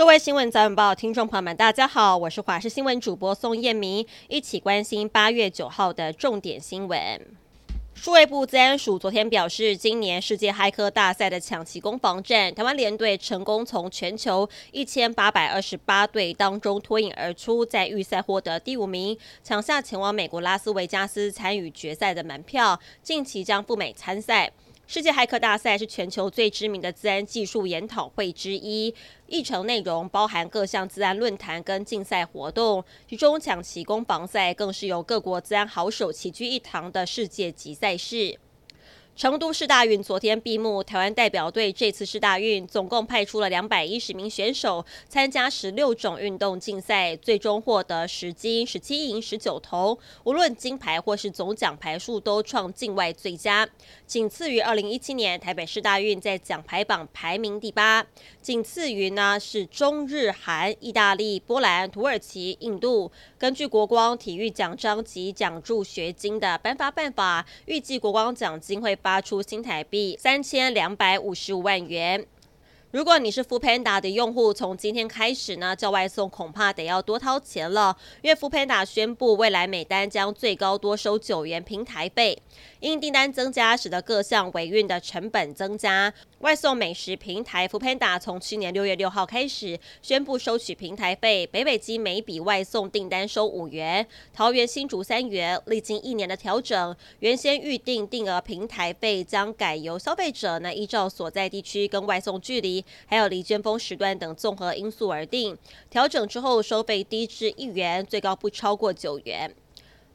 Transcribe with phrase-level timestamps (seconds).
[0.00, 6.98] 各位新闻早晚报听众朋友们，大家好，我是华视新闻主播宋燕明，一起关心八月九号的重点新闻。
[7.92, 24.50] 数位部资安署昨天表示，今年世界骇客大赛的抢旗攻防战，台湾联队成功从全球一千八百二十八队当中脱颖而出，在预赛获得第五名，抢下前往美国拉斯维加斯参与决赛的门票，近期将赴美参赛。
[24.92, 28.92] 世界骇客大赛是全球最知名的自然技术研讨会之一，
[29.28, 38.36] 议程内容包含各项自然论坛跟竞赛活动，其中抢旗攻防赛更是由各国自然好手齐聚一堂的世界级赛事。
[39.20, 53.68] 成都市大运昨天闭幕，台湾代表队这次市大运总共派出了两百一十名选手参加十六种运动竞赛，最终获得十金、十七银、十九铜，无论金牌或是总奖牌数都创境外最佳，
[54.06, 58.06] 仅次于二零一七年台北市大运在奖牌榜排名第八，
[58.40, 63.12] 仅次于呢是中日韩、意大利、波兰、土耳其、印度。
[63.36, 69.09] 根据国光体育奖章及奖助学金的颁发办法，预计国光奖金会发。
[69.10, 72.24] 发出新台币三千两百五十五万元。
[72.92, 82.36] 如果你是 f o o Panda 的用户，从今天开始呢，叫外送恐怕得要多掏钱了，因为 f o o Panda 宣布未来每单将最高多收九元平台费。
[82.80, 86.12] 因订单增加，使得各项维运的成本增加。
[86.40, 95.60] 外送美食平台 f o o Panda 从去年六月六号开始宣布收取平台费，北北基每笔外送订单收五元，桃园新竹三元。
[95.66, 102.79] 历经一年的调整，原先预定定额平台费将改由消费者呢依照所在地区跟外送距离。
[103.06, 105.56] 还有离尖峰时段等综合因素而定，
[105.88, 109.54] 调整之后收费低至一元，最高不超过九元。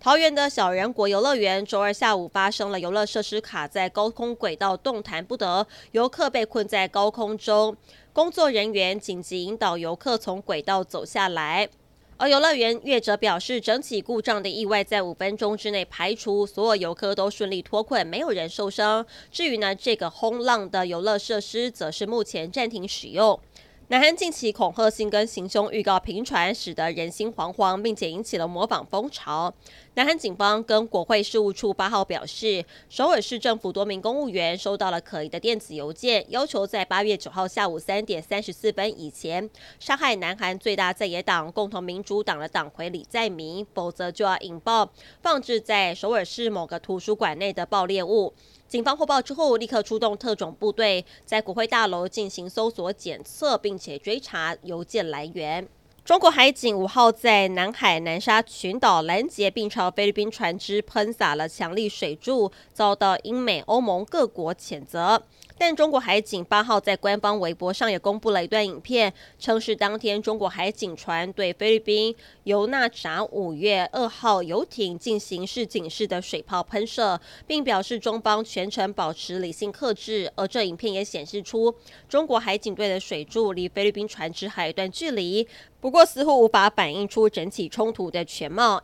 [0.00, 7.74] 桃园的小人国游乐园周二下午发生了游乐设施卡在高空轨道动弹不得，游客被困在高空中，
[8.12, 11.70] 工作人员紧急引导游客从轨道走下来。
[12.24, 19.04] 而游乐园业者表示，整体故障的意外在五分钟之内排除，所有游客都顺利脱困，没有人受伤。
[19.30, 23.38] 至于呢，这个轰浪的游乐设施，则是目前暂停使用。
[23.88, 29.52] 南韩近期恐吓性跟行凶预告频传，使得人心惶惶，并且引起了模仿风潮。
[29.92, 44.90] 南韩警方跟国会事务处八号表示，首尔市政府多名公务员收到了可疑的电子邮件，要求在八月九号下午三点三十四分以前杀害南韩最大在野党共同民主党的党魁李在明，否则就要引爆
[45.20, 48.32] 放置在首尔市某个图书馆内的爆裂物。
[48.74, 55.68] 警方获报之后，立刻出动特种部队，在国会大楼进行搜索检测，并且追查邮件来源。
[56.04, 65.22] 中国海警五号在南海南沙群岛拦截并朝菲律宾船只喷洒了强力水柱，遭到英美欧盟各国谴责。
[65.56, 80.30] 但中国海警八号在官方微博上也公布了一段影片，称是当天中国海警船对菲律宾尤纳扎五月二号游艇进行示警式的水炮喷射，并表示中方全程保持理性克制。
[80.34, 81.74] 而这影片也显示出
[82.06, 85.48] 中国海警队的水柱离菲律宾船只还有一段距离。
[85.84, 88.80] 不过，似乎无法反映出整体冲突的全貌。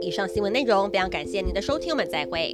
[0.00, 2.52] 以上新闻内容，非常感谢您的收听，我们再会。